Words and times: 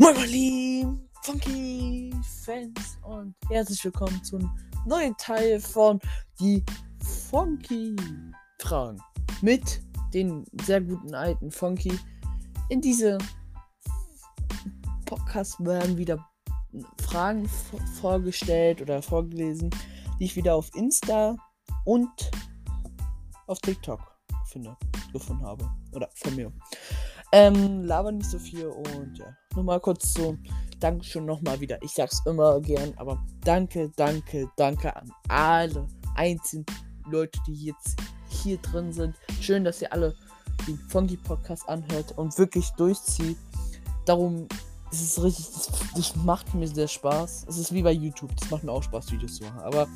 Moin 0.00 0.14
meine 0.14 0.26
lieben 0.28 1.08
Funky 1.24 2.14
Fans 2.44 2.98
und 3.02 3.34
herzlich 3.48 3.84
willkommen 3.84 4.22
zum 4.22 4.48
neuen 4.86 5.16
Teil 5.16 5.58
von 5.58 5.98
die 6.38 6.62
Funky 7.28 7.96
Fragen 8.60 9.02
mit 9.42 9.82
den 10.14 10.44
sehr 10.62 10.82
guten 10.82 11.16
alten 11.16 11.50
Funky. 11.50 11.98
In 12.68 12.80
diese 12.80 13.18
Podcast 15.04 15.58
werden 15.64 15.96
wieder 15.96 16.24
Fragen 17.02 17.48
vorgestellt 18.00 18.80
oder 18.80 19.02
vorgelesen, 19.02 19.68
die 20.20 20.26
ich 20.26 20.36
wieder 20.36 20.54
auf 20.54 20.72
Insta 20.76 21.34
und 21.84 22.30
auf 23.48 23.58
TikTok 23.58 24.00
finde, 24.46 24.76
gefunden 25.12 25.44
habe. 25.44 25.68
Oder 25.92 26.08
von 26.14 26.36
mir. 26.36 26.52
Ähm, 27.32 27.84
laber 27.84 28.12
nicht 28.12 28.30
so 28.30 28.38
viel 28.38 28.66
und 28.66 29.18
ja. 29.18 29.36
Nochmal 29.54 29.80
kurz 29.80 30.14
so. 30.14 30.36
Dankeschön 30.80 31.26
nochmal 31.26 31.60
wieder. 31.60 31.82
Ich 31.82 31.90
sag's 31.90 32.22
immer 32.24 32.60
gern, 32.60 32.92
aber 32.96 33.22
danke, 33.44 33.90
danke, 33.96 34.48
danke 34.56 34.94
an 34.94 35.10
alle 35.28 35.86
einzelnen 36.14 36.64
Leute, 37.10 37.38
die 37.46 37.66
jetzt 37.66 38.00
hier 38.28 38.58
drin 38.58 38.92
sind. 38.92 39.16
Schön, 39.40 39.64
dass 39.64 39.82
ihr 39.82 39.92
alle 39.92 40.14
den 40.66 40.78
Funky 40.78 41.16
Podcast 41.16 41.68
anhört 41.68 42.16
und 42.16 42.36
wirklich 42.38 42.70
durchzieht. 42.76 43.36
Darum 44.04 44.46
ist 44.90 45.02
es 45.02 45.22
richtig, 45.22 45.46
das, 45.46 45.70
das 45.94 46.16
macht 46.16 46.54
mir 46.54 46.68
sehr 46.68 46.88
Spaß. 46.88 47.46
Es 47.48 47.58
ist 47.58 47.72
wie 47.72 47.82
bei 47.82 47.92
YouTube, 47.92 48.34
das 48.36 48.50
macht 48.50 48.64
mir 48.64 48.72
auch 48.72 48.82
Spaß, 48.82 49.10
Videos 49.12 49.36
zu 49.36 49.44
machen. 49.44 49.60
Aber 49.60 49.86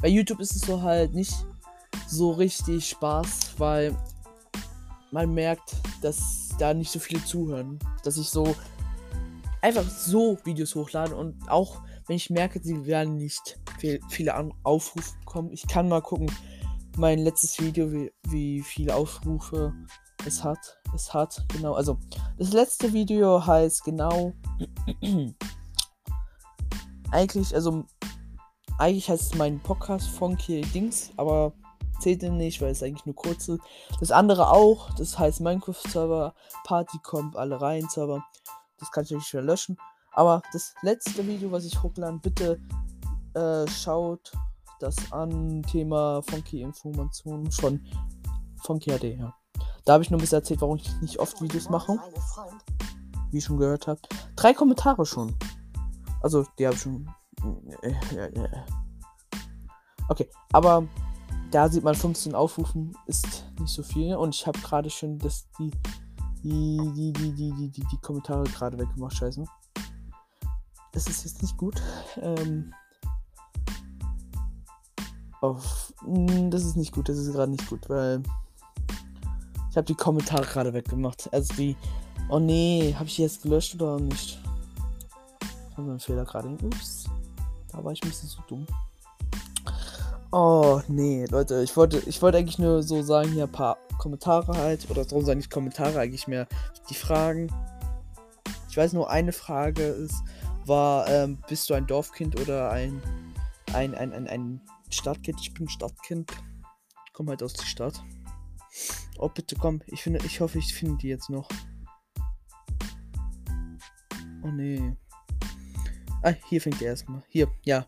bei 0.00 0.08
YouTube 0.08 0.40
ist 0.40 0.54
es 0.54 0.62
so 0.62 0.80
halt 0.80 1.14
nicht 1.14 1.34
so 2.06 2.30
richtig 2.32 2.88
Spaß, 2.88 3.54
weil 3.58 3.94
man 5.10 5.34
merkt, 5.34 5.74
dass 6.00 6.47
da 6.58 6.74
nicht 6.74 6.90
so 6.90 6.98
viele 6.98 7.24
zuhören. 7.24 7.78
Dass 8.04 8.16
ich 8.16 8.28
so 8.28 8.54
einfach 9.60 9.88
so 9.88 10.38
Videos 10.44 10.74
hochlade 10.74 11.16
und 11.16 11.48
auch 11.50 11.82
wenn 12.06 12.16
ich 12.16 12.30
merke, 12.30 12.60
sie 12.62 12.86
werden 12.86 13.16
nicht 13.16 13.58
viel, 13.78 14.00
viele 14.08 14.34
An 14.34 14.52
Aufrufe 14.62 15.12
bekommen. 15.20 15.50
Ich 15.52 15.66
kann 15.66 15.88
mal 15.88 16.00
gucken, 16.00 16.30
mein 16.96 17.18
letztes 17.18 17.60
Video, 17.60 17.92
wie, 17.92 18.10
wie 18.28 18.62
viele 18.62 18.94
Aufrufe 18.94 19.74
es 20.26 20.42
hat. 20.42 20.80
Es 20.94 21.12
hat, 21.12 21.44
genau. 21.48 21.74
Also, 21.74 21.98
das 22.38 22.52
letzte 22.52 22.92
Video 22.92 23.46
heißt 23.46 23.84
genau. 23.84 24.32
eigentlich, 27.12 27.54
also, 27.54 27.84
eigentlich 28.78 29.08
heißt 29.10 29.32
es 29.32 29.38
mein 29.38 29.60
Podcast 29.60 30.08
Funky 30.08 30.62
Dings, 30.62 31.12
aber 31.16 31.52
zählt 32.00 32.22
denn 32.22 32.36
nicht, 32.36 32.60
weil 32.60 32.70
es 32.70 32.82
eigentlich 32.82 33.06
nur 33.06 33.14
kurze. 33.14 33.58
Das 34.00 34.10
andere 34.10 34.50
auch, 34.50 34.90
das 34.94 35.18
heißt 35.18 35.40
Minecraft 35.40 35.88
Server, 35.88 36.34
Party 36.64 36.98
kommt 37.02 37.36
alle 37.36 37.60
rein 37.60 37.88
Server. 37.88 38.24
Das 38.78 38.90
kann 38.90 39.04
ich 39.04 39.10
nicht 39.10 39.32
wieder 39.32 39.42
löschen. 39.42 39.76
Aber 40.12 40.42
das 40.52 40.74
letzte 40.82 41.26
Video, 41.26 41.52
was 41.52 41.64
ich 41.64 41.82
hochladen, 41.82 42.20
bitte 42.20 42.60
äh, 43.34 43.66
schaut 43.68 44.32
das 44.80 44.96
an. 45.12 45.62
Thema 45.62 46.22
Funky 46.22 46.62
Informationen 46.62 47.50
von 47.50 47.80
Funky 48.62 48.90
HD, 48.90 49.18
ja. 49.18 49.34
Da 49.84 49.94
habe 49.94 50.02
ich 50.02 50.10
nur 50.10 50.18
ein 50.18 50.20
bisschen 50.20 50.38
erzählt, 50.38 50.60
warum 50.60 50.76
ich 50.76 51.00
nicht 51.00 51.18
oft 51.18 51.40
Videos 51.40 51.68
mache. 51.68 51.98
Wie 53.30 53.36
ihr 53.36 53.42
schon 53.42 53.58
gehört 53.58 53.86
habt. 53.86 54.08
Drei 54.36 54.52
Kommentare 54.52 55.04
schon. 55.06 55.34
Also, 56.20 56.44
die 56.58 56.66
habe 56.66 56.76
ich 56.76 56.82
schon. 56.82 57.08
Äh, 57.82 57.94
äh, 58.14 58.44
äh. 58.44 58.48
Okay, 60.08 60.28
aber 60.52 60.86
da 61.50 61.68
sieht 61.68 61.84
man 61.84 61.94
15 61.94 62.34
Aufrufen 62.34 62.96
ist 63.06 63.44
nicht 63.58 63.72
so 63.72 63.82
viel. 63.82 64.16
Und 64.16 64.34
ich 64.34 64.46
habe 64.46 64.58
gerade 64.60 64.90
schon 64.90 65.18
das, 65.18 65.48
die, 65.58 65.70
die, 66.42 66.92
die, 66.94 67.12
die, 67.12 67.32
die, 67.32 67.70
die, 67.70 67.84
die 67.90 67.96
Kommentare 67.98 68.44
gerade 68.44 68.78
weggemacht, 68.78 69.16
scheiße. 69.16 69.44
Das 70.92 71.06
ist 71.06 71.24
jetzt 71.24 71.42
nicht 71.42 71.56
gut. 71.56 71.80
Ähm, 72.20 72.72
auf, 75.40 75.94
mh, 76.06 76.50
das 76.50 76.64
ist 76.64 76.76
nicht 76.76 76.92
gut, 76.92 77.08
das 77.08 77.18
ist 77.18 77.32
gerade 77.32 77.50
nicht 77.50 77.68
gut, 77.68 77.88
weil 77.88 78.22
ich 79.70 79.76
habe 79.76 79.84
die 79.84 79.94
Kommentare 79.94 80.44
gerade 80.44 80.72
weggemacht. 80.72 81.32
Also 81.32 81.54
die, 81.54 81.76
oh 82.28 82.38
nee, 82.38 82.94
habe 82.94 83.06
ich 83.06 83.16
die 83.16 83.22
jetzt 83.22 83.42
gelöscht 83.42 83.74
oder 83.76 84.00
nicht? 84.00 84.40
Haben 85.76 85.86
wir 85.86 85.92
einen 85.92 86.00
Fehler 86.00 86.24
gerade? 86.24 86.48
Ups, 86.62 87.08
da 87.70 87.82
war 87.82 87.92
ich 87.92 88.02
ein 88.02 88.08
bisschen 88.08 88.28
zu 88.28 88.40
dumm. 88.48 88.66
Oh, 90.30 90.82
nee, 90.88 91.24
Leute, 91.30 91.62
ich 91.62 91.74
wollte, 91.74 92.02
ich 92.04 92.20
wollte 92.20 92.36
eigentlich 92.36 92.58
nur 92.58 92.82
so 92.82 93.00
sagen, 93.02 93.32
hier 93.32 93.44
ein 93.44 93.52
paar 93.52 93.78
Kommentare 93.96 94.58
halt, 94.58 94.90
oder 94.90 95.06
darum 95.06 95.24
sagen 95.24 95.38
nicht 95.38 95.50
Kommentare, 95.50 95.98
eigentlich 95.98 96.28
mehr 96.28 96.46
die 96.90 96.94
Fragen. 96.94 97.50
Ich 98.68 98.76
weiß 98.76 98.92
nur, 98.92 99.08
eine 99.08 99.32
Frage 99.32 99.82
ist, 99.82 100.16
war, 100.66 101.08
ähm, 101.08 101.38
bist 101.48 101.70
du 101.70 101.74
ein 101.74 101.86
Dorfkind 101.86 102.38
oder 102.38 102.70
ein, 102.70 103.00
ein, 103.72 103.94
ein, 103.94 104.12
ein, 104.12 104.26
ein 104.26 104.60
Stadtkind? 104.90 105.40
Ich 105.40 105.54
bin 105.54 105.66
Stadtkind. 105.66 106.30
Komm 107.14 107.30
halt 107.30 107.42
aus 107.42 107.54
der 107.54 107.64
Stadt. 107.64 108.02
Oh, 109.18 109.30
bitte 109.30 109.56
komm, 109.56 109.80
ich 109.86 110.02
finde, 110.02 110.20
ich 110.26 110.40
hoffe, 110.40 110.58
ich 110.58 110.74
finde 110.74 110.98
die 110.98 111.08
jetzt 111.08 111.30
noch. 111.30 111.48
Oh 114.42 114.48
nee. 114.48 114.94
Ah, 116.22 116.34
hier 116.48 116.60
fängt 116.60 116.82
er 116.82 116.88
erstmal. 116.88 117.22
Hier, 117.28 117.50
ja. 117.64 117.86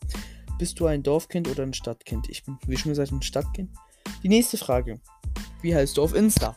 Bist 0.61 0.79
du 0.79 0.85
ein 0.85 1.03
Dorfkind 1.03 1.49
oder 1.49 1.63
ein 1.63 1.73
Stadtkind? 1.73 2.29
Ich 2.29 2.45
bin, 2.45 2.59
wie 2.67 2.77
schon 2.77 2.91
gesagt, 2.91 3.13
ein 3.13 3.23
Stadtkind. 3.23 3.71
Die 4.23 4.29
nächste 4.29 4.59
Frage. 4.59 5.01
Wie 5.63 5.75
heißt 5.75 5.97
du 5.97 6.03
auf 6.03 6.15
Insta? 6.15 6.55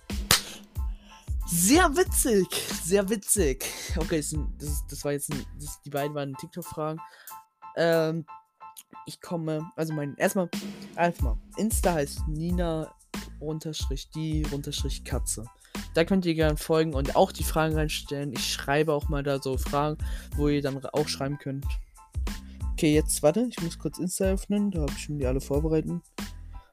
Sehr 1.48 1.90
witzig, 1.96 2.48
sehr 2.84 3.08
witzig. 3.08 3.64
Okay, 3.96 4.18
das, 4.18 4.36
das, 4.60 4.88
das 4.90 5.06
war 5.06 5.14
jetzt 5.14 5.32
ein, 5.32 5.46
das, 5.58 5.82
die 5.84 5.90
beiden 5.90 6.14
waren 6.16 6.36
TikTok-Fragen. 6.36 7.00
Ähm, 7.78 8.26
ich 9.06 9.22
komme, 9.22 9.72
also 9.78 9.94
mein, 9.94 10.18
erstmal, 10.18 10.50
einfach 10.98 11.24
mal. 11.24 11.38
Insta 11.56 11.94
heißt 11.94 12.28
Nina 12.28 12.94
unterstrich 13.40 14.10
die 14.10 14.46
unterstrich 14.52 15.06
Katze. 15.06 15.46
Da 15.94 16.04
könnt 16.04 16.26
ihr 16.26 16.34
gerne 16.34 16.58
folgen 16.58 16.94
und 16.94 17.16
auch 17.16 17.32
die 17.32 17.46
Fragen 17.46 17.76
reinstellen. 17.76 18.34
Ich 18.34 18.52
schreibe 18.52 18.92
auch 18.92 19.08
mal 19.08 19.24
da 19.24 19.42
so 19.42 19.58
Fragen, 19.58 19.98
wo 20.36 20.50
ihr 20.50 20.62
dann 20.62 20.86
auch 20.88 21.08
schreiben 21.08 21.38
könnt. 21.38 21.66
Okay, 22.84 22.96
jetzt 22.96 23.24
warte, 23.24 23.48
ich 23.50 23.62
muss 23.62 23.80
kurz 23.80 23.98
Insta 23.98 24.26
öffnen. 24.26 24.70
Da 24.70 24.82
habe 24.82 24.92
ich 24.92 25.04
schon 25.04 25.18
die 25.18 25.26
alle 25.26 25.40
vorbereitet. 25.40 26.02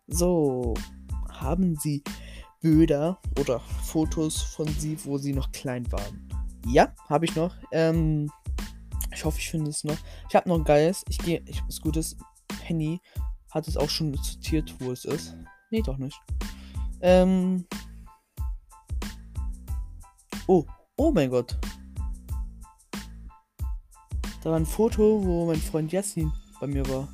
So, 0.08 0.74
haben 1.28 1.76
Sie 1.76 2.02
Bilder 2.60 3.20
oder 3.38 3.60
Fotos 3.60 4.42
von 4.42 4.66
Sie, 4.66 4.98
wo 5.04 5.18
Sie 5.18 5.32
noch 5.32 5.52
klein 5.52 5.86
waren? 5.92 6.28
Ja, 6.66 6.92
habe 7.08 7.26
ich 7.26 7.36
noch. 7.36 7.54
Ähm, 7.70 8.28
ich 9.14 9.24
hoffe, 9.24 9.38
ich 9.38 9.48
finde 9.50 9.70
es 9.70 9.84
noch. 9.84 9.96
Ich 10.28 10.34
habe 10.34 10.48
noch 10.48 10.58
ein 10.58 10.64
geiles. 10.64 11.04
Ich 11.08 11.18
gehe, 11.18 11.44
ich 11.46 11.62
das 11.64 11.80
Gutes. 11.80 12.16
Henny 12.60 13.00
hat 13.52 13.68
es 13.68 13.76
auch 13.76 13.88
schon 13.88 14.12
zitiert, 14.20 14.74
wo 14.80 14.90
es 14.90 15.04
ist. 15.04 15.36
Nee, 15.70 15.82
doch 15.82 15.98
nicht. 15.98 16.20
Ähm. 17.02 17.68
Oh, 20.48 20.66
oh 20.96 21.12
mein 21.12 21.30
Gott. 21.30 21.56
Da 24.42 24.50
war 24.50 24.58
ein 24.58 24.66
Foto, 24.66 25.22
wo 25.24 25.46
mein 25.46 25.60
Freund 25.60 25.92
Yassin 25.92 26.32
bei 26.60 26.66
mir 26.66 26.86
war. 26.88 27.08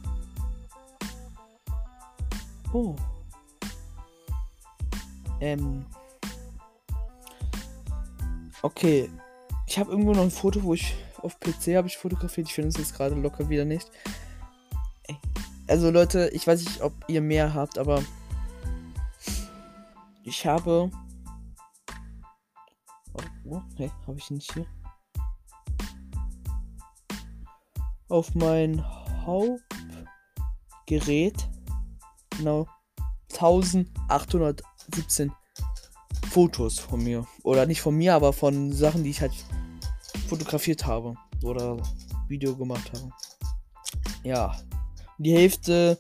Oh. 2.72 2.94
Ähm. 5.40 5.84
Okay. 8.62 9.10
Ich 9.66 9.78
habe 9.78 9.90
irgendwo 9.90 10.12
noch 10.12 10.22
ein 10.22 10.30
Foto, 10.30 10.62
wo 10.62 10.74
ich 10.74 10.94
auf 11.22 11.40
PC 11.40 11.76
habe 11.76 11.88
ich 11.88 11.96
fotografiert. 11.96 12.46
Ich 12.46 12.54
finde 12.54 12.68
es 12.68 12.76
jetzt 12.76 12.94
gerade 12.94 13.14
locker 13.16 13.48
wieder 13.48 13.64
nicht. 13.64 13.90
Also 15.68 15.90
Leute, 15.90 16.28
ich 16.32 16.46
weiß 16.46 16.64
nicht, 16.64 16.80
ob 16.80 16.92
ihr 17.08 17.20
mehr 17.20 17.52
habt, 17.52 17.76
aber 17.78 18.02
ich 20.22 20.46
habe. 20.46 20.90
Oh, 23.14 23.22
oh 23.50 23.62
hey, 23.76 23.90
habe 24.06 24.18
ich 24.18 24.30
nicht 24.30 24.52
hier? 24.52 24.66
Auf 28.08 28.34
mein 28.34 28.84
Hauptgerät 29.24 29.64
genau 32.36 32.66
1817 33.32 35.32
Fotos 36.30 36.78
von 36.78 37.02
mir. 37.02 37.26
Oder 37.42 37.66
nicht 37.66 37.80
von 37.80 37.96
mir, 37.96 38.14
aber 38.14 38.32
von 38.32 38.72
Sachen, 38.72 39.02
die 39.04 39.10
ich 39.10 39.20
halt 39.20 39.32
fotografiert 40.28 40.86
habe. 40.86 41.16
Oder 41.42 41.76
Video 42.28 42.56
gemacht 42.56 42.92
habe. 42.92 43.10
Ja. 44.22 44.56
Die 45.18 45.34
Hälfte 45.34 45.98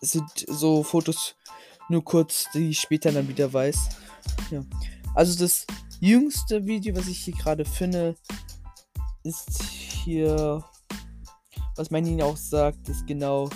sind 0.00 0.46
so 0.48 0.82
Fotos 0.82 1.36
nur 1.88 2.04
kurz, 2.04 2.46
die 2.54 2.70
ich 2.70 2.80
später 2.80 3.12
dann 3.12 3.28
wieder 3.28 3.52
weiß. 3.52 3.90
Ja. 4.50 4.64
Also 5.14 5.38
das 5.38 5.66
jüngste 6.00 6.66
Video, 6.66 6.96
was 6.96 7.06
ich 7.08 7.24
hier 7.24 7.34
gerade 7.34 7.64
finde, 7.64 8.16
ist 9.22 9.62
hier, 10.06 10.62
was 11.74 11.90
Manin 11.90 12.22
auch 12.22 12.36
sagt, 12.36 12.88
ist 12.88 13.06
genau 13.08 13.50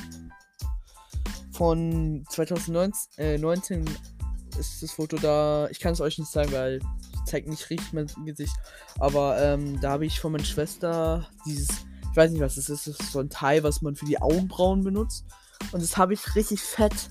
von 1.52 2.24
2019 2.28 3.14
äh, 3.18 4.58
ist 4.58 4.82
das 4.82 4.90
Foto 4.90 5.16
da. 5.16 5.68
Ich 5.70 5.78
kann 5.78 5.92
es 5.92 6.00
euch 6.00 6.18
nicht 6.18 6.30
zeigen, 6.30 6.52
weil 6.52 6.80
ich 7.12 7.24
zeige 7.26 7.48
nicht 7.48 7.70
richtig 7.70 7.92
mein 7.92 8.08
Gesicht. 8.24 8.54
Aber 8.98 9.40
ähm, 9.40 9.80
da 9.80 9.90
habe 9.92 10.06
ich 10.06 10.18
von 10.18 10.32
meiner 10.32 10.44
Schwester 10.44 11.28
dieses, 11.46 11.68
ich 11.68 12.16
weiß 12.16 12.32
nicht 12.32 12.40
was 12.40 12.56
das 12.56 12.68
ist, 12.68 12.88
das 12.88 12.98
ist 12.98 13.12
so 13.12 13.20
ein 13.20 13.30
Teil, 13.30 13.62
was 13.62 13.80
man 13.80 13.94
für 13.94 14.06
die 14.06 14.20
Augenbrauen 14.20 14.82
benutzt. 14.82 15.24
Und 15.70 15.82
das 15.82 15.96
habe 15.96 16.14
ich 16.14 16.34
richtig 16.34 16.60
fett 16.60 17.08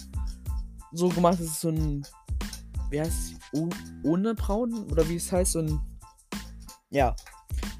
so 0.91 1.07
gemacht. 1.07 1.35
Das 1.35 1.47
ist 1.47 1.61
so 1.61 1.69
ein, 1.69 2.05
wie 2.89 2.99
heißt 2.99 3.11
es, 3.11 3.35
oh, 3.53 3.69
ohne 4.03 4.35
Brauen 4.35 4.91
oder 4.91 5.07
wie 5.07 5.15
es 5.15 5.31
heißt, 5.31 5.53
so 5.53 5.59
ein, 5.59 5.79
ja. 6.89 7.15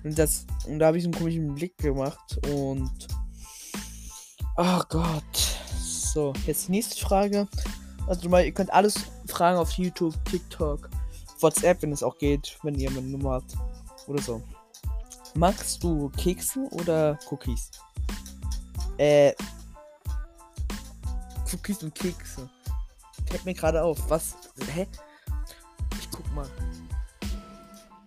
Und 0.03 0.17
das, 0.17 0.45
und 0.65 0.79
da 0.79 0.87
habe 0.87 0.97
ich 0.97 1.03
so 1.03 1.09
einen 1.09 1.17
komischen 1.17 1.55
Blick 1.55 1.77
gemacht 1.77 2.39
und, 2.47 3.07
oh 4.57 4.81
Gott. 4.89 5.59
So, 5.81 6.33
jetzt 6.45 6.67
die 6.67 6.71
nächste 6.71 7.03
Frage. 7.03 7.47
Also 8.07 8.29
mal, 8.29 8.43
ihr 8.43 8.51
könnt 8.51 8.73
alles 8.73 8.95
fragen 9.27 9.57
auf 9.57 9.71
YouTube, 9.73 10.15
TikTok, 10.25 10.89
WhatsApp, 11.41 11.81
wenn 11.81 11.91
es 11.91 12.01
auch 12.01 12.17
geht, 12.17 12.57
wenn 12.63 12.75
ihr 12.75 12.89
eine 12.89 13.01
Nummer 13.01 13.33
habt. 13.33 13.55
Oder 14.07 14.21
so. 14.21 14.41
Magst 15.35 15.83
du 15.83 16.09
Kekse 16.17 16.67
oder 16.71 17.19
Cookies? 17.29 17.69
Äh. 18.97 19.33
Cookies 21.53 21.83
und 21.83 21.93
Kekse. 21.93 22.49
Fällt 23.27 23.45
mir 23.45 23.53
gerade 23.53 23.83
auf. 23.83 24.09
Was? 24.09 24.35
Hä? 24.73 24.87
Ich 25.99 26.09
guck 26.09 26.33
mal. 26.33 26.49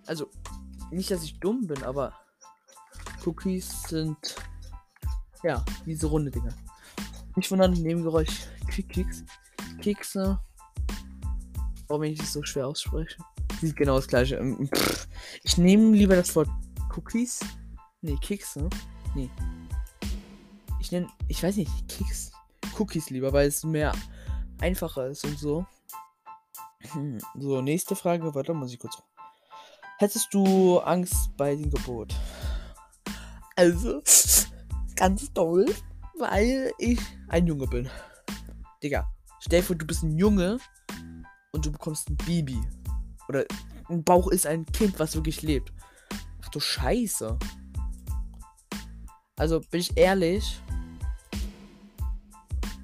Also, 0.06 0.28
nicht, 0.92 1.10
dass 1.10 1.24
ich 1.24 1.38
dumm 1.40 1.66
bin, 1.66 1.82
aber 1.82 2.12
Cookies 3.24 3.82
sind. 3.84 4.16
Ja, 5.42 5.64
diese 5.86 6.06
runde 6.06 6.30
Dinger. 6.30 6.54
Nicht 7.34 7.50
wundern, 7.50 7.72
Nebengeräusch. 7.72 8.46
Keks. 8.68 9.24
Kekse. 9.80 10.38
Warum 11.88 12.02
ich 12.04 12.18
das 12.18 12.32
so 12.32 12.42
schwer 12.42 12.68
ausspreche? 12.68 13.16
Sieht 13.60 13.76
genau 13.76 13.96
das 13.96 14.08
gleiche. 14.08 14.36
Ähm, 14.36 14.68
ich 15.42 15.58
nehme 15.58 15.96
lieber 15.96 16.16
das 16.16 16.34
Wort 16.36 16.48
Cookies. 16.96 17.40
Nee, 18.00 18.16
Kekse. 18.20 18.68
Nee. 19.14 19.30
Ich 20.80 20.92
nenne, 20.92 21.08
ich 21.28 21.42
weiß 21.42 21.56
nicht, 21.56 21.70
Keks. 21.88 22.32
Cookies 22.78 23.10
lieber, 23.10 23.32
weil 23.32 23.48
es 23.48 23.64
mehr 23.64 23.92
einfacher 24.60 25.08
ist 25.08 25.24
und 25.24 25.38
so. 25.38 25.66
Hm, 26.92 27.18
so, 27.38 27.60
nächste 27.60 27.94
Frage. 27.94 28.34
Warte, 28.34 28.54
muss 28.54 28.72
ich 28.72 28.78
kurz. 28.78 29.02
Hättest 29.98 30.32
du 30.34 30.78
Angst 30.80 31.30
bei 31.36 31.54
dem 31.54 31.70
Gebot? 31.70 32.14
Also, 33.56 34.02
ganz 34.96 35.32
toll, 35.32 35.66
weil 36.18 36.72
ich 36.78 36.98
ein 37.28 37.46
Junge 37.46 37.66
bin. 37.66 37.88
Digga, 38.82 39.08
stell 39.40 39.60
dir 39.60 39.66
vor, 39.66 39.76
du 39.76 39.86
bist 39.86 40.02
ein 40.02 40.16
Junge 40.16 40.58
und 41.52 41.66
du 41.66 41.70
bekommst 41.70 42.08
ein 42.08 42.16
Baby. 42.16 42.60
Oder 43.28 43.44
ein 43.88 44.02
Bauch 44.02 44.28
ist 44.28 44.46
ein 44.46 44.66
Kind, 44.66 44.98
was 44.98 45.14
wirklich 45.14 45.42
lebt. 45.42 45.72
Ach 46.42 46.48
du 46.48 46.60
Scheiße. 46.60 47.38
Also 49.36 49.60
bin 49.60 49.80
ich 49.80 49.96
ehrlich, 49.96 50.60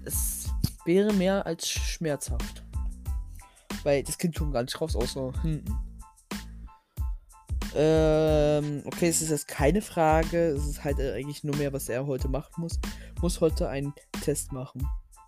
es 0.04 0.48
wäre 0.84 1.12
mehr 1.12 1.46
als 1.46 1.68
schmerzhaft. 1.68 2.64
Weil 3.82 4.02
das 4.02 4.18
Kind 4.18 4.36
kommt 4.36 4.52
gar 4.52 4.62
nicht 4.62 4.80
raus, 4.80 4.96
außer 4.96 5.32
hinten. 5.42 5.87
Ähm, 7.74 8.82
okay, 8.86 9.08
es 9.08 9.22
ist 9.22 9.30
jetzt 9.30 9.48
keine 9.48 9.82
Frage. 9.82 10.48
Es 10.48 10.66
ist 10.66 10.84
halt 10.84 11.00
eigentlich 11.00 11.44
nur 11.44 11.56
mehr, 11.56 11.72
was 11.72 11.88
er 11.88 12.06
heute 12.06 12.28
machen 12.28 12.52
muss. 12.58 12.78
Muss 13.20 13.40
heute 13.40 13.68
einen 13.68 13.92
Test 14.22 14.52
machen. 14.52 14.86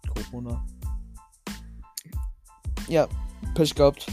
Corona. 0.08 0.64
Ja, 2.88 3.08
Pech 3.54 3.74
gehabt. 3.74 4.06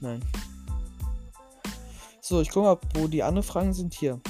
Nein. 0.00 0.22
So, 2.20 2.40
ich 2.40 2.50
gucke 2.50 2.66
mal, 2.66 2.78
wo 2.94 3.06
die 3.06 3.22
anderen 3.22 3.46
Fragen 3.46 3.72
sind. 3.72 3.94
Hier. 3.94 4.20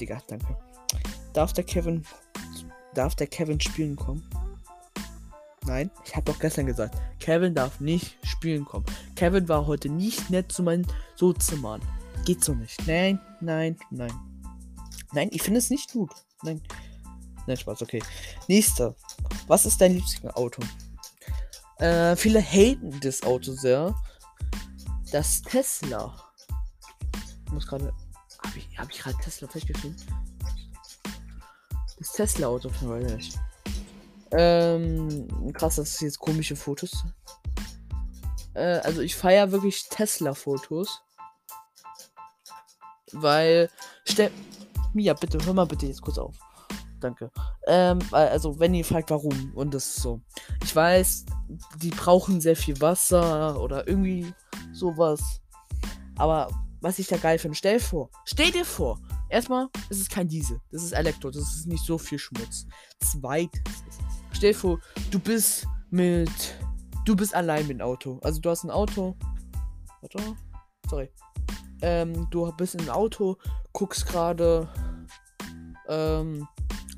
Digga, 0.00 0.20
danke. 0.26 0.56
Darf 1.32 1.52
der 1.52 1.64
Kevin. 1.64 2.04
Darf 2.94 3.14
der 3.14 3.26
Kevin 3.26 3.60
spielen 3.60 3.96
kommen? 3.96 4.28
Nein, 5.66 5.90
ich 6.04 6.14
habe 6.14 6.24
doch 6.26 6.38
gestern 6.38 6.66
gesagt, 6.66 7.00
Kevin 7.20 7.54
darf 7.54 7.80
nicht 7.80 8.18
spielen 8.22 8.64
kommen. 8.64 8.84
Kevin 9.14 9.48
war 9.48 9.66
heute 9.66 9.88
nicht 9.88 10.30
nett 10.30 10.50
zu 10.50 10.62
meinen 10.62 10.86
Sozimmern. 11.16 11.80
Geht 12.24 12.42
so 12.42 12.54
nicht. 12.54 12.86
Nein, 12.86 13.20
nein, 13.40 13.76
nein. 13.90 14.12
Nein, 15.12 15.28
ich 15.32 15.42
finde 15.42 15.58
es 15.58 15.70
nicht 15.70 15.92
gut. 15.92 16.10
Nein. 16.42 16.60
Nein, 17.46 17.56
Spaß, 17.56 17.82
okay. 17.82 18.02
Nächster. 18.48 18.94
Was 19.46 19.66
ist 19.66 19.80
dein 19.80 19.94
Lieblingsauto? 19.94 20.62
Äh, 21.78 22.16
viele 22.16 22.40
haten 22.40 22.98
das 23.00 23.22
Auto 23.22 23.52
sehr. 23.52 23.94
Das 25.12 25.42
Tesla. 25.42 26.14
Ich 27.46 27.52
muss 27.52 27.66
gerade. 27.66 27.92
Habe 28.44 28.58
ich, 28.58 28.78
hab 28.78 28.90
ich 28.90 28.98
gerade 28.98 29.16
Tesla 29.18 29.48
festgestellt? 29.48 29.96
Das 31.98 32.12
Tesla-Auto 32.12 32.68
von. 32.70 33.20
Ähm, 34.32 35.52
krass, 35.52 35.76
dass 35.76 35.94
es 35.94 36.00
jetzt 36.00 36.18
komische 36.18 36.56
Fotos. 36.56 37.04
Äh, 38.54 38.80
also 38.82 39.00
ich 39.00 39.14
feiere 39.14 39.52
wirklich 39.52 39.88
Tesla-Fotos. 39.88 41.02
Weil. 43.12 43.70
Stell. 44.04 44.30
Mia, 44.92 45.14
bitte, 45.14 45.38
hör 45.44 45.54
mal 45.54 45.66
bitte 45.66 45.86
jetzt 45.86 46.02
kurz 46.02 46.18
auf. 46.18 46.36
Danke. 47.00 47.30
Ähm, 47.66 47.98
also, 48.12 48.58
wenn 48.58 48.72
ihr 48.74 48.84
fragt, 48.84 49.10
warum, 49.10 49.52
und 49.54 49.74
das 49.74 49.84
ist 49.86 49.96
so. 49.96 50.20
Ich 50.62 50.74
weiß, 50.74 51.26
die 51.82 51.90
brauchen 51.90 52.40
sehr 52.40 52.56
viel 52.56 52.80
Wasser 52.80 53.60
oder 53.60 53.86
irgendwie 53.86 54.32
sowas. 54.72 55.20
Aber 56.16 56.48
was 56.80 56.98
ich 56.98 57.06
da 57.06 57.16
geil 57.16 57.38
finde, 57.38 57.56
stell 57.56 57.80
vor, 57.80 58.10
stell 58.24 58.50
dir 58.50 58.64
vor, 58.64 59.00
erstmal, 59.28 59.68
es 59.88 60.00
ist 60.00 60.10
kein 60.10 60.28
Diesel, 60.28 60.60
das 60.70 60.82
ist 60.82 60.92
Elektro, 60.92 61.30
das 61.30 61.42
ist 61.56 61.66
nicht 61.66 61.84
so 61.84 61.98
viel 61.98 62.18
Schmutz. 62.18 62.66
Zweitens, 63.00 63.84
stell 64.32 64.54
vor, 64.54 64.78
du 65.10 65.18
bist 65.18 65.66
mit, 65.90 66.30
du 67.04 67.16
bist 67.16 67.34
allein 67.34 67.66
mit 67.66 67.78
dem 67.78 67.86
Auto. 67.86 68.18
Also 68.22 68.40
du 68.40 68.50
hast 68.50 68.64
ein 68.64 68.70
Auto, 68.70 69.16
warte, 70.00 70.36
sorry, 70.88 71.10
ähm, 71.82 72.28
du 72.30 72.50
bist 72.56 72.74
im 72.74 72.88
Auto, 72.88 73.36
guckst 73.72 74.06
gerade, 74.06 74.68
ähm, 75.88 76.46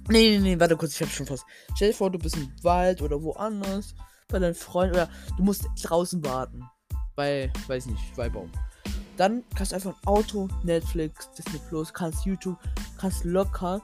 Nee, 0.09 0.39
nee, 0.39 0.39
nee, 0.39 0.61
warte 0.61 0.77
kurz, 0.77 0.95
ich 0.95 1.03
hab 1.03 1.09
schon 1.09 1.27
fast. 1.27 1.45
Stell 1.75 1.91
dir 1.91 1.95
vor, 1.95 2.11
du 2.11 2.19
bist 2.19 2.37
im 2.37 2.49
Wald 2.63 3.03
oder 3.03 3.21
woanders 3.21 3.93
bei 4.29 4.39
deinen 4.39 4.55
Freunden 4.55 4.95
oder 4.95 5.09
du 5.37 5.43
musst 5.43 5.67
draußen 5.83 6.25
warten. 6.25 6.63
Bei, 7.17 7.51
weiß 7.67 7.87
nicht, 7.87 8.15
bei 8.15 8.29
Baum. 8.29 8.51
Dann 9.17 9.43
kannst 9.57 9.73
du 9.73 9.77
einfach 9.77 9.95
ein 9.95 10.07
Auto, 10.07 10.49
Netflix, 10.63 11.31
Disney 11.33 11.59
Plus, 11.69 11.93
kannst 11.93 12.25
YouTube, 12.25 12.57
kannst 12.99 13.25
locker. 13.25 13.81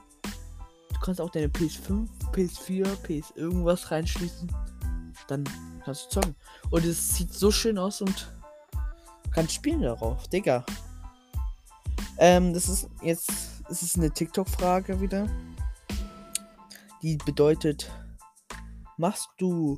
Du 0.93 0.99
kannst 1.01 1.19
auch 1.19 1.29
deine 1.29 1.47
PS5, 1.47 2.07
PS4, 2.31 2.85
PS 3.03 3.31
irgendwas 3.35 3.91
reinschließen. 3.91 4.49
Dann 5.27 5.43
kannst 5.83 6.05
du 6.05 6.21
zocken. 6.21 6.35
Und 6.69 6.85
es 6.85 7.15
sieht 7.15 7.33
so 7.33 7.51
schön 7.51 7.77
aus 7.77 8.01
und 8.01 8.31
kannst 9.31 9.53
spielen 9.53 9.81
darauf, 9.81 10.27
Digga. 10.27 10.65
Ähm, 12.17 12.53
das 12.53 12.69
ist 12.69 12.89
jetzt, 13.01 13.31
es 13.69 13.81
ist 13.81 13.97
eine 13.97 14.11
TikTok-Frage 14.11 15.01
wieder 15.01 15.27
die 17.03 17.17
bedeutet, 17.17 17.91
machst 18.97 19.29
du 19.37 19.77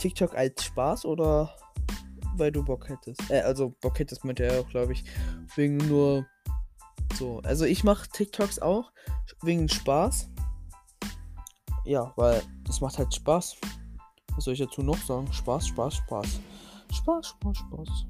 TikTok 0.00 0.34
als 0.34 0.64
Spaß 0.64 1.04
oder 1.06 1.56
weil 2.36 2.50
du 2.50 2.64
Bock 2.64 2.88
hättest? 2.88 3.30
Äh, 3.30 3.40
also 3.40 3.70
Bock 3.80 3.98
hättest 3.98 4.24
meinte 4.24 4.44
er 4.44 4.60
auch, 4.60 4.68
glaube 4.68 4.92
ich. 4.92 5.04
Wegen 5.54 5.76
nur 5.76 6.26
so. 7.14 7.40
Also 7.44 7.64
ich 7.64 7.84
mache 7.84 8.08
TikToks 8.10 8.58
auch 8.58 8.92
wegen 9.42 9.68
Spaß. 9.68 10.28
Ja, 11.84 12.12
weil 12.16 12.42
es 12.68 12.80
macht 12.80 12.98
halt 12.98 13.14
Spaß. 13.14 13.56
Was 14.34 14.44
soll 14.44 14.54
ich 14.54 14.60
dazu 14.60 14.82
noch 14.82 14.98
sagen? 14.98 15.32
Spaß, 15.32 15.68
Spaß, 15.68 15.94
Spaß. 15.94 16.40
Spaß, 16.92 17.28
Spaß, 17.28 17.58
Spaß. 17.58 18.06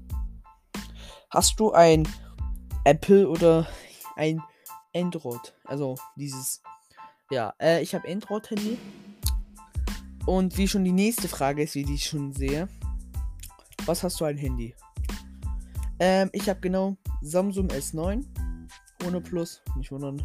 Hast 1.31 1.61
du 1.61 1.73
ein 1.73 2.09
Apple 2.85 3.29
oder 3.29 3.67
ein 4.17 4.43
Android? 4.95 5.55
Also 5.65 5.97
dieses 6.17 6.63
ja, 7.31 7.55
äh, 7.61 7.81
ich 7.81 7.95
habe 7.95 8.09
Android-Handy. 8.09 8.77
Und 10.27 10.59
wie 10.59 10.67
schon 10.67 10.85
die 10.85 10.93
nächste 10.93 11.29
Frage 11.29 11.63
ist, 11.63 11.77
wie 11.77 11.95
ich 11.95 12.05
schon 12.05 12.33
sehe. 12.33 12.69
Was 13.87 14.03
hast 14.03 14.21
du 14.21 14.25
ein 14.25 14.37
Handy? 14.37 14.75
Ähm, 16.01 16.29
ich 16.33 16.49
habe 16.49 16.61
genau 16.61 16.97
Samsung 17.23 17.69
S9. 17.69 18.25
Ohne 19.07 19.21
Plus, 19.21 19.63
nicht 19.77 19.93
wundern. 19.93 20.23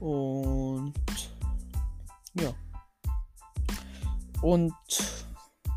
Und 0.00 0.92
ja. 2.34 2.52
Und 4.46 4.72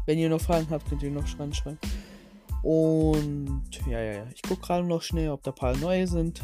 wenn 0.06 0.20
ihr 0.20 0.30
noch 0.30 0.42
Fragen 0.42 0.70
habt, 0.70 0.88
könnt 0.88 1.02
ihr 1.02 1.10
noch 1.10 1.26
schreiben. 1.26 1.80
Und 2.62 3.80
ja, 3.88 4.00
ja, 4.00 4.14
ja. 4.14 4.26
Ich 4.36 4.44
gucke 4.44 4.62
gerade 4.62 4.86
noch 4.86 5.02
schnell, 5.02 5.32
ob 5.32 5.42
da 5.42 5.50
ein 5.50 5.56
paar 5.56 5.76
neue 5.78 6.06
sind. 6.06 6.40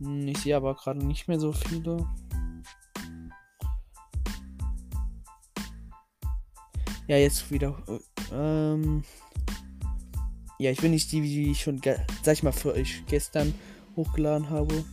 Hm, 0.00 0.26
ich 0.26 0.38
sehe 0.38 0.56
aber 0.56 0.74
gerade 0.74 1.06
nicht 1.06 1.28
mehr 1.28 1.38
so 1.38 1.52
viele. 1.52 2.04
Ja, 7.06 7.16
jetzt 7.16 7.48
wieder. 7.52 7.80
Äh, 7.86 8.34
ähm. 8.34 9.04
Ja, 10.58 10.72
ich 10.72 10.80
bin 10.80 10.90
nicht 10.90 11.12
die, 11.12 11.20
die 11.20 11.52
ich 11.52 11.62
schon, 11.62 11.80
sag 12.24 12.32
ich 12.32 12.42
mal, 12.42 12.52
für 12.52 12.72
euch 12.72 13.04
gestern 13.06 13.54
hochgeladen 13.94 14.50
habe. 14.50 14.84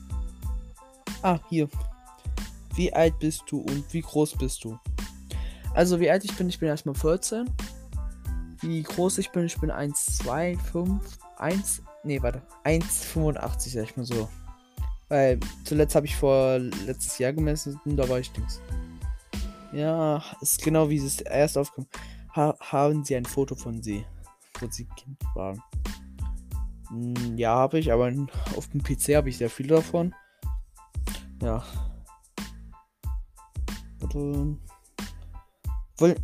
Ah, 1.23 1.39
hier. 1.49 1.67
Wie 2.75 2.93
alt 2.93 3.17
bist 3.19 3.43
du 3.47 3.59
und 3.59 3.85
wie 3.93 4.01
groß 4.01 4.35
bist 4.37 4.63
du? 4.63 4.77
Also, 5.73 5.99
wie 5.99 6.09
alt 6.09 6.23
ich 6.23 6.35
bin, 6.35 6.49
ich 6.49 6.59
bin 6.59 6.69
erstmal 6.69 6.95
14. 6.95 7.49
Wie 8.61 8.83
groß 8.83 9.17
ich 9.17 9.29
bin, 9.31 9.45
ich 9.45 9.59
bin 9.59 9.71
1, 9.71 10.17
2, 10.17 10.57
5, 10.71 11.17
1. 11.37 11.83
Nee, 12.03 12.21
warte. 12.21 12.41
1,85, 12.63 13.73
sag 13.73 13.83
ich 13.83 13.97
mal 13.97 14.05
so. 14.05 14.29
Weil 15.09 15.39
zuletzt 15.63 15.95
habe 15.95 16.05
ich 16.05 16.15
vor 16.15 16.57
letztes 16.59 17.17
Jahr 17.17 17.33
gemessen 17.33 17.79
und 17.85 17.97
da 17.97 18.07
war 18.09 18.19
ich 18.19 18.31
Dings. 18.31 18.59
Ja, 19.71 20.23
ist 20.41 20.63
genau 20.63 20.89
wie 20.89 20.97
es 20.97 21.21
erst 21.21 21.57
aufkommt. 21.57 21.87
Ha 22.35 22.55
haben 22.59 23.03
Sie 23.03 23.15
ein 23.15 23.25
Foto 23.25 23.55
von 23.55 23.83
Sie, 23.83 24.05
wo 24.59 24.67
Sie 24.69 24.87
Kind 24.97 25.17
waren? 25.35 25.61
Hm, 26.89 27.37
ja, 27.37 27.55
habe 27.55 27.79
ich, 27.79 27.91
aber 27.91 28.11
auf 28.55 28.69
dem 28.69 28.81
PC 28.81 29.15
habe 29.15 29.29
ich 29.29 29.37
sehr 29.37 29.49
viele 29.49 29.75
davon. 29.75 30.13
Ja. 31.41 31.63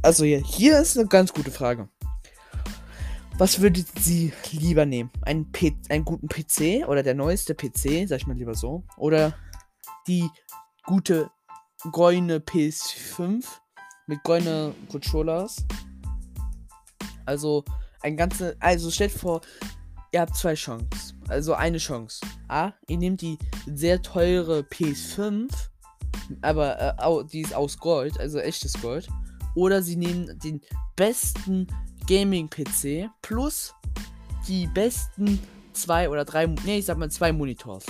Also 0.01 0.25
hier, 0.25 0.39
hier 0.39 0.79
ist 0.79 0.97
eine 0.97 1.07
ganz 1.07 1.33
gute 1.33 1.51
Frage. 1.51 1.87
Was 3.37 3.59
würdet 3.61 3.87
Sie 3.99 4.33
lieber 4.51 4.85
nehmen? 4.85 5.09
Einen, 5.23 5.51
P 5.51 5.75
einen 5.89 6.05
guten 6.05 6.27
PC 6.27 6.87
oder 6.87 7.01
der 7.01 7.15
neueste 7.15 7.55
PC, 7.55 8.07
sag 8.07 8.17
ich 8.17 8.27
mal 8.27 8.35
lieber 8.35 8.53
so? 8.53 8.83
Oder 8.97 9.33
die 10.07 10.29
gute 10.85 11.31
goldene 11.91 12.37
PS5 12.37 13.45
mit 14.07 14.21
goldene 14.23 14.75
Controllers? 14.89 15.65
Also 17.25 17.63
ein 18.01 18.17
ganze, 18.17 18.55
also 18.59 18.91
stellt 18.91 19.11
vor, 19.11 19.41
ihr 20.11 20.21
habt 20.21 20.35
zwei 20.35 20.53
Chancen. 20.53 20.89
Also 21.27 21.53
eine 21.53 21.77
Chance. 21.77 22.21
A, 22.47 22.73
ihr 22.87 22.97
nehmt 22.97 23.21
die 23.21 23.37
sehr 23.65 24.01
teure 24.01 24.59
PS5, 24.59 25.49
aber 26.41 26.97
äh, 26.99 27.25
die 27.31 27.41
ist 27.41 27.53
aus 27.53 27.77
Gold, 27.77 28.19
also 28.19 28.39
echtes 28.39 28.79
Gold. 28.81 29.07
Oder 29.55 29.81
sie 29.83 29.95
nehmen 29.95 30.39
den 30.39 30.61
besten 30.95 31.67
Gaming-PC 32.07 33.09
plus 33.21 33.73
die 34.47 34.67
besten 34.67 35.39
zwei 35.73 36.09
oder 36.09 36.25
drei, 36.25 36.47
nee, 36.47 36.79
ich 36.79 36.85
sag 36.85 36.97
mal 36.97 37.11
zwei 37.11 37.31
Monitors. 37.31 37.85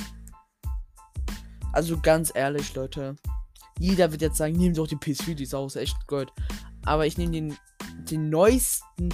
Also 1.74 2.00
ganz 2.00 2.32
ehrlich, 2.34 2.74
Leute. 2.76 3.16
Jeder 3.80 4.12
wird 4.12 4.22
jetzt 4.22 4.38
sagen, 4.38 4.56
nehmt 4.58 4.78
doch 4.78 4.88
die 4.88 4.98
PS4, 4.98 5.36
die 5.36 5.44
ist 5.44 5.56
auch 5.56 5.74
echt 5.76 6.08
Gold. 6.08 6.32
Aber 6.86 7.06
ich 7.06 7.18
nehme 7.18 7.32
den, 7.32 7.58
den 8.10 8.30
neuesten 8.30 9.10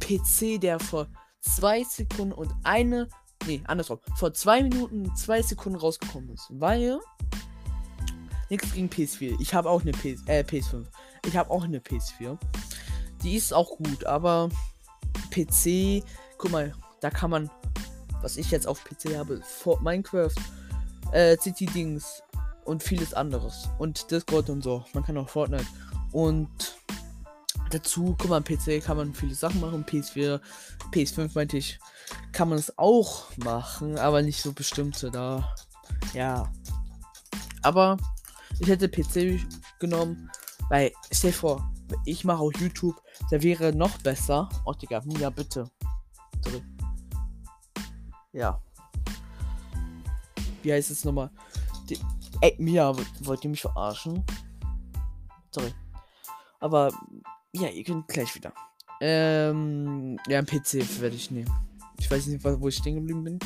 PC, 0.00 0.60
der 0.60 0.78
vor 0.78 1.06
zwei 1.40 1.84
Sekunden 1.84 2.32
und 2.32 2.52
eine, 2.64 3.08
nee, 3.46 3.62
andersrum, 3.66 3.98
vor 4.16 4.34
zwei 4.34 4.62
Minuten 4.62 5.14
zwei 5.16 5.42
Sekunden 5.42 5.78
rausgekommen 5.78 6.30
ist. 6.30 6.48
Weil, 6.50 6.98
nichts 8.50 8.72
gegen 8.72 8.88
PS4. 8.88 9.36
Ich 9.40 9.54
habe 9.54 9.70
auch 9.70 9.82
eine 9.82 9.92
PS, 9.92 10.22
äh, 10.26 10.42
PS5. 10.42 10.84
Ich 11.26 11.36
habe 11.36 11.50
auch 11.50 11.64
eine 11.64 11.78
PS4. 11.78 12.38
Die 13.22 13.36
ist 13.36 13.52
auch 13.52 13.76
gut, 13.76 14.04
aber 14.04 14.48
PC, 15.30 16.04
guck 16.38 16.50
mal, 16.50 16.72
da 17.00 17.10
kann 17.10 17.30
man, 17.30 17.50
was 18.22 18.36
ich 18.36 18.50
jetzt 18.50 18.66
auf 18.66 18.84
PC 18.84 19.16
habe, 19.16 19.40
Minecraft, 19.80 20.34
äh, 21.12 21.36
City 21.38 21.66
Dings 21.66 22.22
und 22.64 22.82
vieles 22.82 23.14
anderes. 23.14 23.68
Und 23.78 24.10
Discord 24.10 24.50
und 24.50 24.62
so. 24.62 24.84
Man 24.92 25.04
kann 25.04 25.16
auch 25.18 25.28
Fortnite. 25.28 25.66
Und 26.12 26.76
dazu, 27.70 28.16
guck 28.18 28.30
mal, 28.30 28.36
am 28.36 28.44
PC 28.44 28.82
kann 28.82 28.96
man 28.96 29.14
viele 29.14 29.34
Sachen 29.34 29.60
machen. 29.60 29.84
PS4, 29.84 30.40
PS5 30.92 31.30
meinte 31.34 31.56
ich, 31.56 31.78
kann 32.32 32.48
man 32.48 32.58
es 32.58 32.76
auch 32.78 33.26
machen, 33.36 33.98
aber 33.98 34.22
nicht 34.22 34.42
so 34.42 34.52
bestimmte 34.52 35.10
da. 35.10 35.54
Ja. 36.14 36.50
Aber 37.62 37.96
ich 38.60 38.68
hätte 38.68 38.88
PC 38.88 39.40
genommen, 39.78 40.30
weil, 40.68 40.92
stell 41.10 41.30
dir 41.30 41.36
vor, 41.36 41.72
ich 42.04 42.24
mache 42.24 42.42
auch 42.42 42.52
YouTube, 42.52 43.00
der 43.30 43.42
wäre 43.42 43.72
noch 43.72 43.98
besser. 43.98 44.48
Oh, 44.64 44.72
Digga, 44.72 45.00
Mia, 45.04 45.30
bitte. 45.30 45.68
Sorry. 46.44 46.62
Ja. 48.32 48.60
Wie 50.62 50.72
heißt 50.72 50.90
es 50.90 51.04
nochmal? 51.04 51.30
Die, 51.88 51.98
ey, 52.42 52.54
Mia, 52.58 52.94
wollt 53.22 53.44
ihr 53.44 53.50
mich 53.50 53.62
verarschen? 53.62 54.22
Sorry. 55.50 55.72
Aber, 56.60 56.92
ja, 57.52 57.68
ihr 57.68 57.82
könnt 57.82 58.06
gleich 58.08 58.34
wieder. 58.34 58.52
Ähm, 59.00 60.18
ja, 60.28 60.38
ein 60.38 60.46
PC 60.46 61.00
werde 61.00 61.16
ich 61.16 61.30
nehmen. 61.30 61.50
Ich 61.98 62.10
weiß 62.10 62.26
nicht, 62.26 62.44
wo 62.44 62.68
ich 62.68 62.76
stehen 62.76 62.96
geblieben 62.96 63.24
bin. 63.24 63.38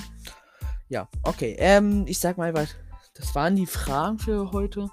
Ja, 0.89 1.09
okay. 1.23 1.55
Ähm, 1.59 2.05
ich 2.07 2.19
sag 2.19 2.37
mal, 2.37 2.53
das 3.15 3.35
waren 3.35 3.57
die 3.57 3.67
Fragen 3.67 4.19
für 4.19 4.51
heute. 4.53 4.89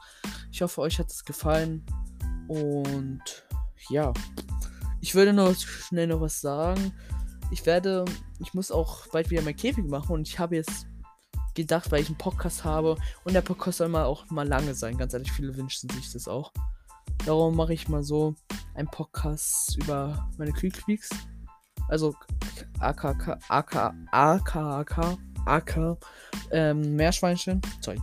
Ich 0.51 0.62
hoffe, 0.62 0.82
euch 0.82 1.00
hat 1.00 1.10
es 1.10 1.25
gefallen. 1.25 1.86
Und 2.48 3.22
ja, 3.90 4.13
ich 5.00 5.16
würde 5.16 5.34
noch 5.34 5.56
schnell 5.56 6.08
noch 6.08 6.22
was 6.22 6.40
sagen. 6.40 6.94
Ich 7.50 7.66
werde, 7.66 8.06
ich 8.40 8.54
muss 8.54 8.72
auch 8.72 9.08
bald 9.08 9.30
wieder 9.30 9.42
mein 9.42 9.56
Käfig 9.56 9.86
machen 9.86 10.13
und 10.13 10.28
ich 10.28 10.40
habe 10.40 10.56
jetzt 10.56 10.88
gedacht, 11.56 11.92
weil 11.92 12.01
ich 12.01 12.08
einen 12.08 12.18
Podcast 12.18 12.63
habe 12.63 12.96
und 13.25 13.34
der 13.34 13.42
Podcast 13.42 13.80
soll 13.80 13.90
mal 13.90 14.06
auch 14.06 14.30
mal 14.30 14.48
lange 14.48 14.74
sein. 14.74 14.98
Ganz 14.98 15.13
ehrlich, 15.13 15.32
viele 15.32 15.56
wünschen 15.58 15.90
sich 15.90 16.13
das 16.13 16.28
auch. 16.28 16.54
Darum 17.25 17.56
mache 17.56 17.74
ich 17.74 17.90
mal 17.90 18.04
so 18.04 18.36
einen 18.74 18.88
Podcast 18.88 19.75
über 19.78 20.30
meine 20.38 20.54
Quickqueaks. 20.54 21.10
Also 21.90 22.16
AKK, 22.80 23.38
AK, 23.50 23.94
AKK, 24.12 24.56
AK, 24.56 25.18
ähm, 26.51 26.95
Meerschweinchen. 26.95 27.62
Sorry. 27.81 28.00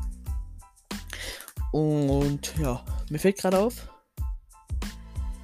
Und 1.73 2.57
ja, 2.59 2.83
mir 3.11 3.19
fällt 3.19 3.39
gerade 3.39 3.59
auf, 3.59 3.89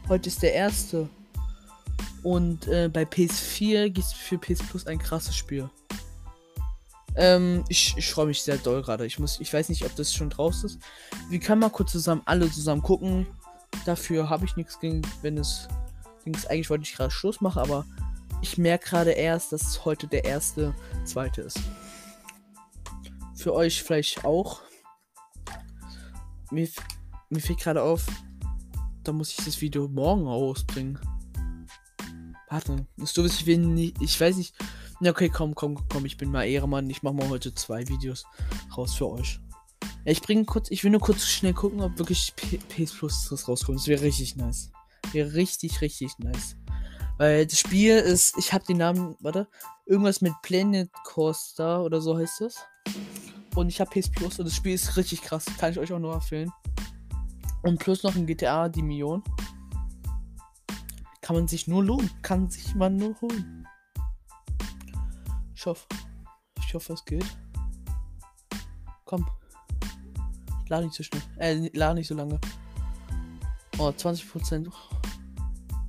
Heute 0.07 0.29
ist 0.29 0.43
der 0.43 0.53
erste. 0.53 1.09
Und 2.23 2.69
äh, 2.69 2.91
bei 2.93 3.05
PS4 3.05 3.89
gibt 3.89 4.07
es 4.07 4.13
für 4.13 4.37
PS 4.37 4.63
Plus 4.63 4.87
ein 4.87 4.99
krasses 4.99 5.35
Spiel. 5.35 5.69
Ähm, 7.17 7.65
ich, 7.69 7.95
ich 7.97 8.11
freue 8.11 8.27
mich 8.27 8.43
sehr 8.43 8.59
doll 8.59 8.83
gerade. 8.83 9.07
Ich 9.07 9.19
muss, 9.19 9.41
ich 9.41 9.53
weiß 9.53 9.69
nicht, 9.71 9.85
ob 9.85 9.95
das 9.97 10.13
schon 10.13 10.31
draußen 10.31 10.69
ist. 10.69 10.79
Wir 11.31 11.41
können 11.41 11.61
mal 11.61 11.71
kurz 11.71 11.93
zusammen, 11.93 12.23
alle 12.27 12.51
zusammen 12.51 12.83
gucken. 12.83 13.27
Dafür 13.87 14.29
habe 14.29 14.45
ich 14.45 14.57
nichts 14.57 14.79
gegen, 14.79 15.03
wenn 15.23 15.39
es. 15.39 15.69
Dings, 16.27 16.47
eigentlich 16.47 16.71
wollte 16.71 16.85
ich 16.85 16.95
gerade 16.95 17.11
Schluss 17.11 17.43
machen, 17.43 17.61
aber 17.61 17.85
ich 18.41 18.57
merke 18.57 18.89
gerade 18.89 19.11
erst, 19.11 19.53
dass 19.53 19.85
heute 19.85 20.07
der 20.07 20.25
erste, 20.25 20.75
zweite 21.05 21.43
ist. 21.43 21.59
Für 23.45 23.53
euch 23.53 23.83
vielleicht 23.83 24.25
auch. 24.25 24.63
Mir, 26.51 26.67
mir 27.29 27.41
fällt 27.41 27.61
gerade 27.61 27.83
auf, 27.83 28.07
da 29.03 29.13
muss 29.13 29.33
ich 29.39 29.45
das 29.45 29.61
Video 29.61 29.87
morgen 29.87 30.27
rausbringen. 30.27 30.99
Warte, 32.49 32.87
das 32.97 33.13
du 33.13 33.23
ich 33.27 33.45
will 33.45 33.59
nicht, 33.59 34.01
ich 34.01 34.19
weiß 34.19 34.39
nicht. 34.39 34.55
Ja, 35.01 35.11
okay, 35.11 35.29
komm, 35.29 35.55
komm, 35.55 35.87
komm, 35.91 36.07
ich 36.07 36.17
bin 36.17 36.31
mal 36.31 36.45
Ehremann. 36.45 36.89
Ich 36.89 37.03
mache 37.03 37.13
mal 37.13 37.29
heute 37.29 37.55
zwei 37.55 37.87
Videos 37.87 38.25
raus 38.79 38.95
für 38.95 39.11
euch. 39.11 39.39
Ja, 40.07 40.13
ich 40.13 40.23
bringe 40.23 40.47
kurz, 40.47 40.71
ich 40.71 40.83
will 40.83 40.91
nur 40.91 41.03
kurz 41.03 41.27
schnell 41.27 41.53
gucken, 41.53 41.83
ob 41.83 41.99
wirklich 41.99 42.33
PS 42.71 42.93
Plus 42.93 43.29
das 43.29 43.47
rauskommt. 43.47 43.79
Das 43.79 43.89
wäre 43.89 44.01
richtig 44.01 44.37
nice. 44.37 44.71
Wäre 45.13 45.35
richtig, 45.35 45.83
richtig 45.83 46.19
nice. 46.19 46.57
Weil 47.19 47.47
das 47.47 47.59
Spiel 47.59 47.99
ist, 47.99 48.39
ich 48.39 48.55
habe 48.55 48.65
den 48.65 48.79
Namen, 48.79 49.17
warte, 49.21 49.49
irgendwas 49.85 50.23
mit 50.23 50.33
Planet 50.41 50.91
Coaster 51.05 51.85
oder 51.85 52.01
so 52.01 52.17
heißt 52.17 52.41
es. 52.41 52.65
Und 53.55 53.69
ich 53.69 53.81
habe 53.81 53.91
PS 53.91 54.11
Plus 54.11 54.39
und 54.39 54.47
das 54.47 54.55
Spiel 54.55 54.75
ist 54.75 54.97
richtig 54.97 55.23
krass. 55.23 55.45
Kann 55.59 55.71
ich 55.71 55.79
euch 55.79 55.93
auch 55.93 55.99
nur 55.99 56.15
empfehlen. 56.15 56.51
Und 57.63 57.79
plus 57.79 58.03
noch 58.03 58.15
ein 58.15 58.27
GTA, 58.27 58.69
die 58.69 58.83
Million. 58.83 59.23
Kann 61.21 61.37
man 61.37 61.49
sich 61.49 61.69
nur 61.69 61.83
lohnen. 61.83 62.11
Kann 62.23 62.51
sich 62.51 62.75
man 62.75 62.97
nur 62.97 63.19
holen. 63.21 63.67
Ich 65.55 65.65
hoffe. 65.65 65.87
Ich 66.59 66.75
hoffe, 66.75 66.93
es 66.93 67.05
geht. 67.05 67.25
Komm. 69.05 69.27
Lade 70.69 70.87
nicht 70.87 70.97
so 70.97 71.03
schnell. 71.03 71.23
Äh, 71.39 71.71
lade 71.73 71.95
nicht 71.95 72.09
so 72.09 72.15
lange. 72.15 72.41
Oh, 73.79 73.89
20%. 73.89 74.71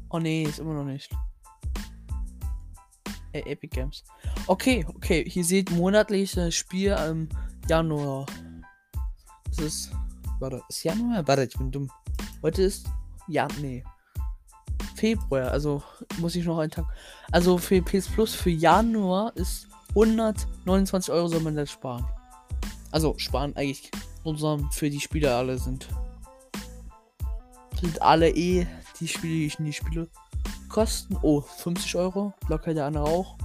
Oh 0.10 0.20
nee, 0.20 0.44
ist 0.44 0.60
immer 0.60 0.74
noch 0.76 0.86
nicht. 0.86 1.12
Äh, 3.34 3.40
Epic 3.52 3.76
Games. 3.76 4.04
Okay, 4.48 4.86
okay. 4.88 5.26
Hier 5.28 5.44
seht 5.44 5.72
monatliches 5.72 6.56
Spiel 6.56 6.92
im 6.92 7.28
Januar. 7.68 8.26
Das 9.50 9.60
ist 9.60 9.92
Warte, 10.40 10.62
ist 10.68 10.84
Januar? 10.84 11.26
Warte, 11.28 11.46
ich 11.46 11.58
bin 11.58 11.72
dumm. 11.72 11.90
Heute 12.42 12.64
ist. 12.64 12.88
Ja, 13.28 13.48
nee. 13.62 13.84
Februar, 14.96 15.52
also 15.52 15.82
muss 16.20 16.36
ich 16.36 16.46
noch 16.46 16.60
einen 16.60 16.72
Tag. 16.72 16.86
Also 17.32 17.58
für 17.58 17.82
PS 17.82 18.08
Plus 18.08 18.34
für 18.34 18.50
Januar 18.50 19.36
ist 19.36 19.68
129 19.90 21.14
Euro 21.14 21.28
soll 21.28 21.42
man 21.42 21.56
das 21.56 21.72
sparen. 21.72 22.06
Also 22.92 23.16
sparen 23.18 23.56
eigentlich 23.56 23.90
zusammen 24.24 24.70
für 24.72 24.90
die 24.90 25.00
Spieler 25.00 25.38
alle 25.38 25.58
sind. 25.58 25.88
Sind 27.80 28.02
alle 28.02 28.30
eh 28.30 28.68
die 29.00 29.08
Spiele, 29.08 29.34
die 29.34 29.46
ich 29.46 29.60
nie 29.60 29.74
spiele. 29.74 30.10
kosten? 30.70 31.18
Oh, 31.22 31.42
50 31.42 31.96
Euro. 31.96 32.34
Locker 32.48 32.74
der 32.74 32.86
andere 32.86 33.06
auch. 33.06 33.38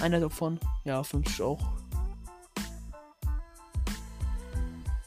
Einer 0.00 0.20
davon. 0.20 0.58
Ja, 0.84 1.02
50 1.02 1.42
auch. 1.42 1.83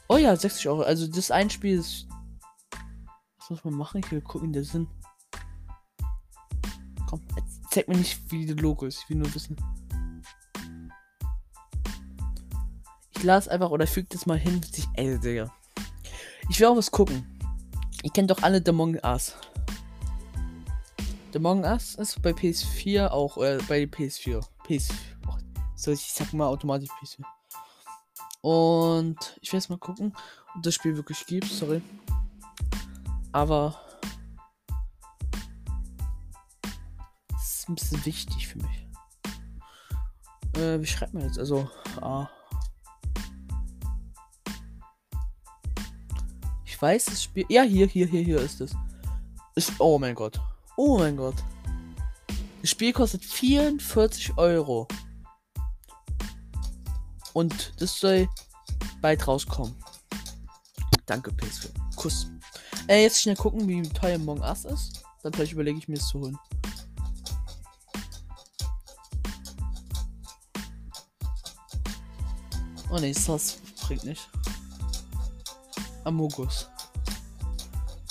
Oh 0.08 0.16
ja, 0.16 0.34
60 0.34 0.68
Euro. 0.68 0.82
Also 0.82 1.06
das 1.06 1.30
ein 1.30 1.50
Spiel 1.50 1.78
ist. 1.78 2.06
Was 3.38 3.50
muss 3.50 3.64
man 3.64 3.74
machen? 3.74 4.00
Ich 4.02 4.10
will 4.10 4.22
gucken, 4.22 4.52
der 4.52 4.64
Sinn. 4.64 4.88
Komm, 7.08 7.22
zeig 7.70 7.88
mir 7.88 7.96
nicht, 7.96 8.18
wie 8.30 8.46
das 8.46 8.56
Logo 8.56 8.86
ist. 8.86 9.02
Ich 9.02 9.10
will 9.10 9.18
nur 9.18 9.34
wissen. 9.34 9.56
Ich 13.16 13.22
las 13.22 13.48
einfach 13.48 13.70
oder 13.70 13.86
füge 13.86 14.08
das 14.10 14.26
mal 14.26 14.38
hin. 14.38 14.60
Ey, 14.94 15.18
Digga. 15.18 15.52
Ich 16.48 16.58
will 16.58 16.68
auch 16.68 16.76
was 16.76 16.90
gucken. 16.90 17.26
Ihr 18.02 18.10
kennt 18.10 18.30
doch 18.30 18.42
alle 18.42 18.62
The 18.64 18.70
Among 18.70 18.96
Us. 19.04 19.34
The 21.32 21.38
Among 21.38 21.64
Us 21.64 21.96
ist 21.96 22.22
bei 22.22 22.30
PS4 22.30 23.08
auch, 23.08 23.36
äh, 23.38 23.58
bei 23.68 23.82
PS4. 23.82 24.42
PS4. 24.66 24.92
Oh, 25.26 25.36
so, 25.74 25.90
ich 25.90 26.00
sag 26.00 26.32
mal 26.32 26.46
automatisch 26.46 26.88
PS4. 27.02 27.24
Und 28.40 29.36
ich 29.40 29.52
will 29.52 29.58
jetzt 29.58 29.70
mal 29.70 29.78
gucken, 29.78 30.14
ob 30.54 30.62
das 30.62 30.74
Spiel 30.74 30.96
wirklich 30.96 31.26
gibt, 31.26 31.46
sorry. 31.46 31.82
Aber 33.32 33.78
das 37.30 37.60
ist 37.60 37.68
ein 37.68 37.74
bisschen 37.74 38.04
wichtig 38.06 38.48
für 38.48 38.58
mich. 38.58 38.88
Äh, 40.56 40.80
wie 40.80 40.86
schreibt 40.86 41.14
man 41.14 41.24
jetzt? 41.24 41.38
Also, 41.38 41.68
ah. 42.00 42.28
Ich 46.64 46.80
weiß, 46.80 47.06
das 47.06 47.24
Spiel. 47.24 47.44
Ja, 47.48 47.62
hier, 47.62 47.86
hier, 47.86 48.06
hier, 48.06 48.22
hier 48.22 48.38
ist 48.38 48.60
es. 48.60 48.72
Ist, 49.56 49.72
oh 49.80 49.98
mein 49.98 50.14
Gott. 50.14 50.40
Oh 50.76 50.98
mein 50.98 51.16
Gott. 51.16 51.34
Das 52.60 52.70
Spiel 52.70 52.92
kostet 52.92 53.24
44 53.24 54.38
Euro. 54.38 54.86
Und 57.38 57.80
das 57.80 58.00
soll 58.00 58.28
bald 59.00 59.28
rauskommen. 59.28 59.72
Danke, 61.06 61.30
PS4. 61.30 61.68
Kuss. 61.94 62.26
Äh, 62.88 63.02
jetzt 63.02 63.22
schnell 63.22 63.36
gucken, 63.36 63.68
wie 63.68 63.80
teuer 63.90 64.16
Among 64.16 64.40
Us 64.40 64.64
ist. 64.64 65.04
Dann 65.22 65.32
vielleicht 65.32 65.52
überlege 65.52 65.78
ich 65.78 65.86
mir 65.86 65.98
es 65.98 66.08
zu 66.08 66.18
holen. 66.18 66.36
Oh 72.90 72.98
ne, 72.98 73.12
das 73.12 73.58
bringt 73.86 74.02
nicht. 74.02 74.28
Amogus. 76.02 76.66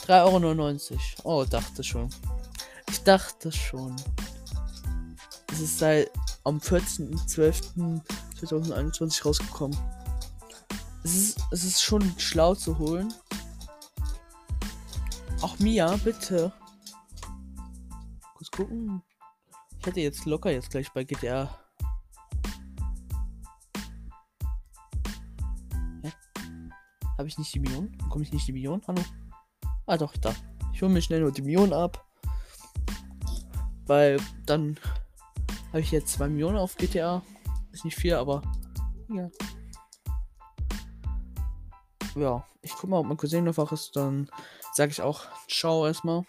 3,99 0.06 0.94
Euro. 1.26 1.42
Oh, 1.42 1.44
dachte 1.44 1.84
schon. 1.84 2.10
Ich 2.90 3.04
dachte 3.04 3.52
schon. 3.52 3.94
Es 5.52 5.60
ist 5.60 5.80
seit 5.80 6.10
am 6.46 6.62
14.12.2021 8.42 9.24
rausgekommen. 9.24 9.78
Es 11.04 11.16
ist, 11.16 11.40
es 11.52 11.64
ist 11.64 11.82
schon 11.82 12.02
schlau 12.18 12.56
zu 12.56 12.78
holen. 12.78 13.14
Auch 15.42 15.58
Mia, 15.60 15.96
bitte. 16.04 16.52
Kurz 18.36 18.52
gucken. 18.52 19.02
Ich 19.80 19.86
hätte 19.86 20.02
jetzt 20.02 20.26
locker 20.26 20.52
jetzt 20.52 20.72
gleich 20.72 20.92
bei 20.92 21.04
GTA 21.04 21.50
Habe 27.18 27.28
ich 27.28 27.38
nicht 27.40 27.54
die 27.54 27.60
Million? 27.60 27.92
Bekomme 27.98 28.24
ich 28.24 28.32
nicht 28.32 28.48
die 28.48 28.54
Million? 28.54 28.82
Hallo? 28.88 29.02
Ah 29.88 29.98
doch, 29.98 30.16
da. 30.18 30.36
Ich 30.74 30.82
hole 30.82 30.92
mir 30.92 31.02
schnell 31.02 31.22
nur 31.22 31.32
die 31.32 31.42
Million 31.42 31.74
ab. 31.74 32.06
Weil 33.88 34.18
dann 34.46 34.78
habe 35.70 35.80
ich 35.80 35.92
jetzt 35.92 36.14
2 36.14 36.30
Millionen 36.30 36.58
auf 36.58 36.78
GTA. 36.78 37.24
Ist 37.78 37.86
nicht 37.86 37.96
viel, 37.96 38.16
aber 38.16 38.42
ja. 39.08 39.30
Ja, 42.16 42.44
ich 42.64 42.72
guck 42.72 42.90
mal, 42.90 42.98
ob 42.98 43.06
mein 43.06 43.18
Cousin 43.18 43.44
noch 43.44 43.56
wach 43.58 43.72
ist. 43.72 43.96
Dann 43.96 44.32
sage 44.74 44.90
ich 44.90 45.00
auch 45.00 45.26
Ciao 45.48 45.86
erstmal. 45.86 46.24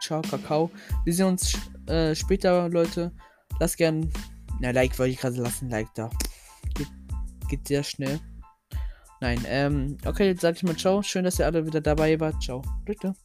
Ciao, 0.00 0.22
Kakao. 0.22 0.70
Wir 1.02 1.12
sehen 1.12 1.26
uns 1.26 1.58
äh, 1.88 2.14
später, 2.14 2.68
Leute. 2.68 3.10
Lasst 3.58 3.76
gern. 3.76 4.08
Na, 4.60 4.70
Like 4.70 4.96
wollte 5.00 5.10
ich 5.10 5.18
gerade 5.18 5.42
lassen. 5.42 5.68
Like 5.68 5.92
da. 5.94 6.10
Geht, 6.74 6.88
geht 7.48 7.66
sehr 7.66 7.82
schnell. 7.82 8.20
Nein, 9.20 9.44
ähm, 9.48 9.96
okay, 10.06 10.28
jetzt 10.28 10.42
sage 10.42 10.58
ich 10.58 10.62
mal 10.62 10.76
ciao. 10.76 11.02
Schön, 11.02 11.24
dass 11.24 11.40
ihr 11.40 11.46
alle 11.46 11.66
wieder 11.66 11.80
dabei 11.80 12.20
wart. 12.20 12.40
Ciao. 12.40 12.62
Bitte. 12.84 13.16